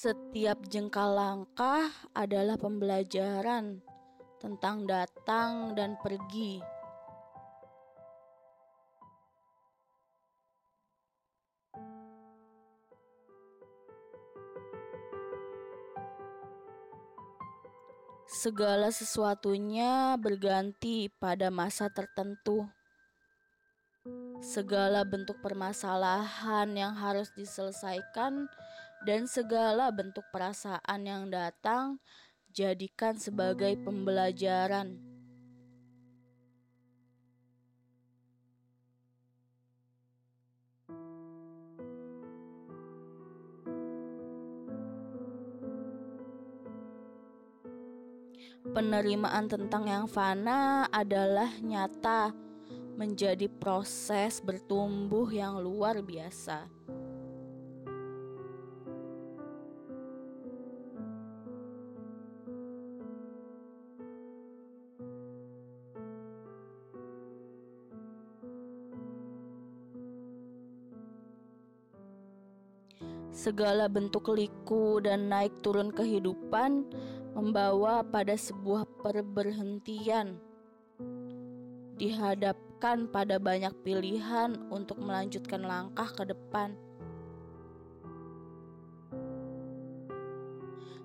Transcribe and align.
Setiap 0.00 0.64
jengkal 0.72 1.12
langkah 1.12 1.92
adalah 2.16 2.56
pembelajaran 2.56 3.84
tentang 4.40 4.88
datang 4.88 5.76
dan 5.76 6.00
pergi. 6.00 6.56
Segala 18.24 18.88
sesuatunya 18.88 20.16
berganti 20.16 21.12
pada 21.12 21.52
masa 21.52 21.92
tertentu. 21.92 22.64
Segala 24.40 25.04
bentuk 25.04 25.44
permasalahan 25.44 26.72
yang 26.72 26.96
harus 26.96 27.28
diselesaikan 27.36 28.48
dan 29.04 29.24
segala 29.24 29.88
bentuk 29.88 30.24
perasaan 30.28 31.00
yang 31.04 31.32
datang 31.32 31.96
jadikan 32.52 33.16
sebagai 33.16 33.78
pembelajaran. 33.80 35.10
Penerimaan 48.70 49.50
tentang 49.50 49.90
yang 49.90 50.06
fana 50.06 50.86
adalah 50.94 51.50
nyata, 51.58 52.30
menjadi 52.94 53.50
proses 53.50 54.38
bertumbuh 54.38 55.26
yang 55.32 55.58
luar 55.58 55.98
biasa. 56.04 56.79
Segala 73.40 73.88
bentuk 73.88 74.36
liku 74.36 75.00
dan 75.00 75.32
naik 75.32 75.64
turun 75.64 75.88
kehidupan 75.88 76.84
membawa 77.32 78.04
pada 78.04 78.36
sebuah 78.36 78.84
perberhentian. 79.00 80.36
Dihadapkan 81.96 83.08
pada 83.08 83.40
banyak 83.40 83.72
pilihan 83.80 84.60
untuk 84.68 85.00
melanjutkan 85.00 85.64
langkah 85.64 86.12
ke 86.12 86.28
depan. 86.28 86.76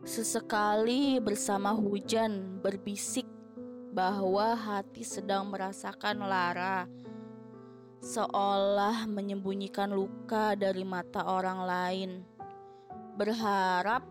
Sesekali 0.00 1.20
bersama 1.20 1.76
hujan 1.76 2.64
berbisik 2.64 3.28
bahwa 3.92 4.56
hati 4.56 5.04
sedang 5.04 5.52
merasakan 5.52 6.24
lara 6.24 6.88
seolah 8.02 9.06
menyembunyikan 9.06 9.94
luka 9.94 10.58
dari 10.58 10.82
mata 10.82 11.22
orang 11.22 11.60
lain. 11.62 12.10
Berharap 13.14 14.02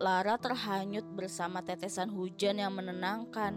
Lara 0.00 0.40
terhanyut 0.40 1.04
bersama 1.12 1.60
tetesan 1.60 2.08
hujan 2.08 2.56
yang 2.56 2.72
menenangkan. 2.72 3.52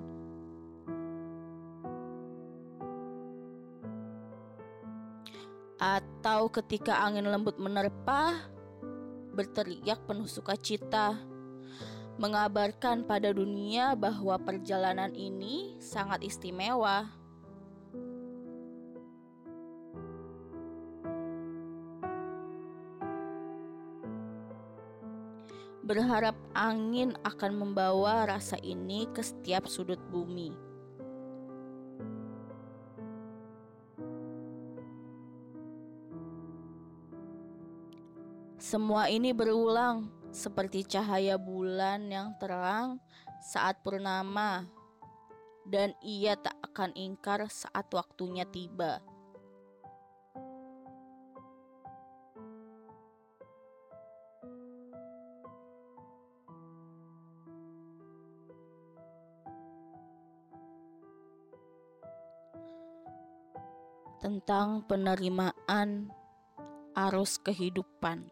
Atau 5.79 6.51
ketika 6.51 6.99
angin 7.05 7.29
lembut 7.31 7.55
menerpa, 7.61 8.43
berteriak 9.31 10.03
penuh 10.03 10.27
sukacita, 10.27 11.15
mengabarkan 12.19 13.07
pada 13.07 13.31
dunia 13.31 13.95
bahwa 13.95 14.35
perjalanan 14.41 15.15
ini 15.15 15.79
sangat 15.79 16.27
istimewa. 16.27 17.22
Berharap 25.93 26.33
angin 26.57 27.13
akan 27.21 27.53
membawa 27.53 28.25
rasa 28.25 28.57
ini 28.65 29.05
ke 29.13 29.21
setiap 29.21 29.69
sudut 29.69 30.01
bumi. 30.09 30.49
Semua 38.57 39.05
ini 39.05 39.37
berulang 39.37 40.09
seperti 40.33 40.81
cahaya 40.81 41.37
bulan 41.37 42.09
yang 42.09 42.33
terang 42.41 42.97
saat 43.45 43.77
purnama, 43.85 44.65
dan 45.69 45.93
ia 46.01 46.33
tak 46.33 46.57
akan 46.73 46.89
ingkar 46.97 47.45
saat 47.53 47.85
waktunya 47.93 48.49
tiba. 48.49 48.97
Tentang 64.23 64.88
penerimaan 64.88 66.07
arus 66.95 67.35
kehidupan. 67.44 68.31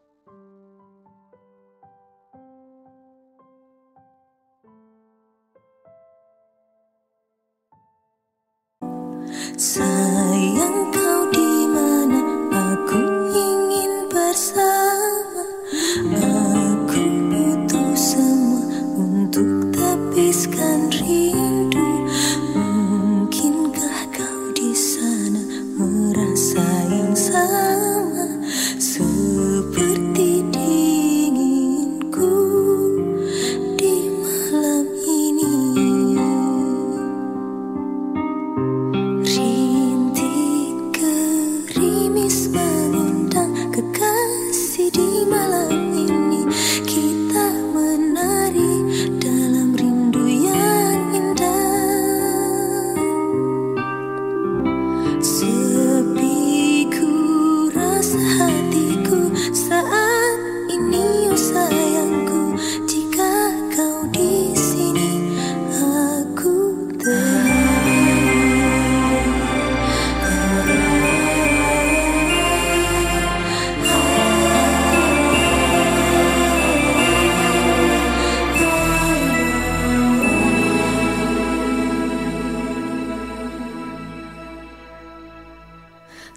Sayang 9.59 10.95
kau 10.95 11.21
di 11.35 11.67
mana? 11.67 12.23
Aku 12.55 13.03
ingin 13.35 14.07
bersama. 14.07 15.43
Aku 16.15 17.03
butuh 17.27 17.91
semua 17.99 18.63
untuk 18.95 19.75
tapiskan 19.75 20.87
rindu 20.87 21.40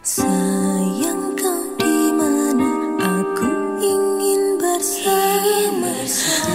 Sayang 0.04 1.32
kau 1.32 1.64
di 1.80 2.12
mana? 2.12 2.68
Aku 3.00 3.48
ingin 3.80 4.60
bersama. 4.60 5.96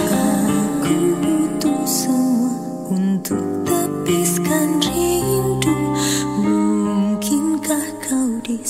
Aku 0.06 0.94
butuh 1.18 1.82
semua 1.82 2.54
untuk 2.94 3.42
tapiskan 3.66 4.78
rindu. 4.86 5.74
Mungkinkah 6.46 7.86
kau 8.06 8.38
di 8.46 8.62